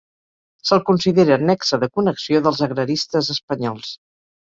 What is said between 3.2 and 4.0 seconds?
espanyols.